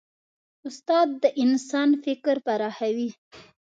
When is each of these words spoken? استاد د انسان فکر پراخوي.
استاد 0.67 1.07
د 1.23 1.25
انسان 1.43 1.89
فکر 2.03 2.35
پراخوي. 2.45 3.09